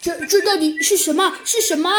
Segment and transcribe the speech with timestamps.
[0.00, 1.32] 这这到底是什么？
[1.44, 1.90] 是什么？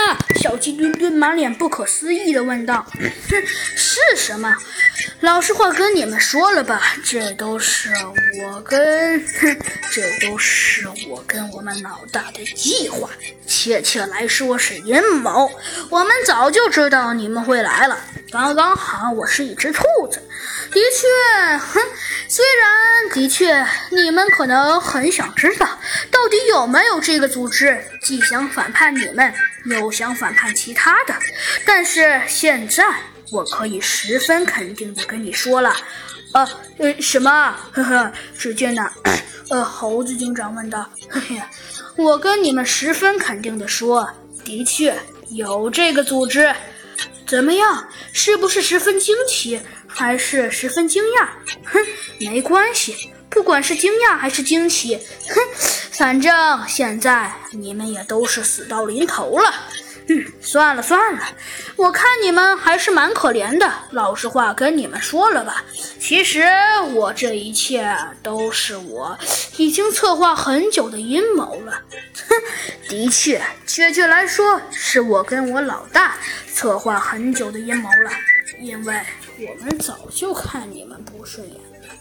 [0.41, 2.85] 小鸡墩墩满脸不可思议的问道。
[2.93, 3.45] 哼，
[3.75, 4.55] 是什么？
[5.21, 7.89] 老实话跟你们说了吧，这都是
[8.41, 9.57] 我跟，哼，
[9.91, 13.09] 这都是我跟我们老大的计划，
[13.45, 15.51] 确切来说是阴谋。
[15.89, 17.97] 我们早就知道你们会来了，
[18.31, 20.21] 刚刚好我是一只兔子。
[20.71, 21.81] 的确，哼，
[22.31, 25.67] 虽然的确，你们可能很想知道，
[26.11, 29.33] 到底有没有这个组织，既想反叛你们，
[29.65, 31.15] 又想反叛其他的。
[31.65, 32.85] 但是现在，
[33.31, 35.75] 我可以十分肯定的跟你说了，
[36.33, 37.55] 呃，呃，什么？
[37.71, 38.87] 呵呵，只见呢，
[39.49, 41.41] 呃，猴子警长问道，嘿 嘿，
[41.97, 44.07] 我跟你们十分肯定的说，
[44.45, 44.95] 的确
[45.31, 46.53] 有这个组织。
[47.29, 47.87] 怎么样？
[48.11, 49.61] 是不是十分惊奇？
[49.87, 51.27] 还是十分惊讶，
[51.65, 51.79] 哼，
[52.19, 54.95] 没关系，不管是惊讶还是惊喜，
[55.27, 55.35] 哼，
[55.91, 59.53] 反正现在你们也都是死到临头了。
[60.11, 61.21] 嗯，算了算了，
[61.75, 63.71] 我看你们还是蛮可怜的。
[63.91, 65.63] 老实话跟你们说了吧，
[65.99, 66.43] 其实
[66.93, 69.15] 我这一切都是我
[69.57, 71.79] 已经策划很久的阴谋了。
[72.27, 72.35] 哼，
[72.89, 76.17] 的确，确切来说，是我跟我老大
[76.51, 78.11] 策划很久的阴谋了，
[78.59, 78.99] 因为。
[79.41, 81.95] 我们早就看你们不顺眼了，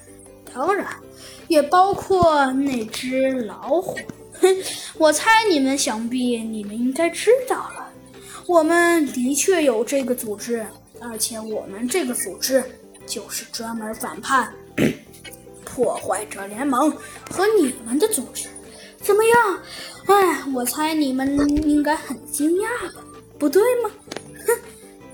[0.53, 0.89] 当然
[1.47, 3.97] 也包括那只老虎。
[4.41, 4.48] 哼，
[4.95, 7.92] 我猜你们想必你们应该知道了，
[8.45, 10.67] 我们的确有这个组织，
[11.00, 12.64] 而且我们这个组织
[13.06, 14.52] 就是专门反叛
[15.64, 16.91] 破坏者联盟
[17.30, 18.48] 和你们的组织。
[19.03, 19.63] 怎么样？
[20.07, 23.03] 哎，我猜你们应该很惊讶吧？
[23.39, 23.91] 不对吗？
[24.47, 24.53] 哼，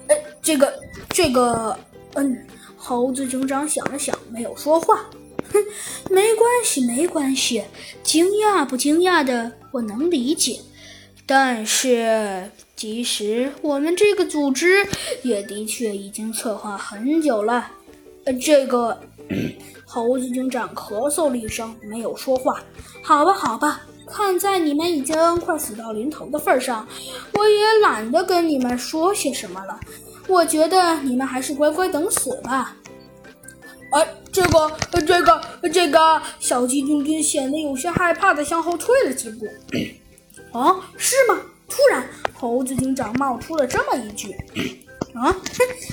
[0.08, 0.72] 呃，这个，
[1.10, 1.76] 这个。
[2.16, 2.46] 嗯，
[2.76, 5.04] 猴子警长想了想，没有说话。
[5.52, 5.60] 哼，
[6.10, 7.64] 没关系，没关系，
[8.04, 10.60] 惊讶不惊讶的，我能理解。
[11.26, 14.86] 但是，其实我们这个组织
[15.22, 17.72] 也的确已经策划很久了。
[18.24, 19.00] 呃，这个，
[19.86, 22.60] 猴子警长咳嗽了一声，没有说话。
[23.02, 26.86] 好吧，好吧，看在你们已经快死到临头的份上，
[27.34, 29.78] 我也懒得跟你们说些什么了。
[30.26, 32.76] 我觉得你们还是乖乖等死吧。
[33.90, 35.40] 哎，这个，这个，
[35.72, 39.46] 这个，小鸡墩墩显得有些害怕的向后退了几步。
[40.52, 41.40] 哦，是吗？
[41.68, 44.34] 突然，猴子警长冒出了这么一句
[45.14, 45.34] ：“啊，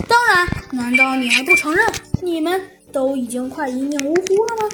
[0.07, 1.85] 当然，难道你还不承认
[2.21, 4.61] 你们都已经快一命呜呼了吗？”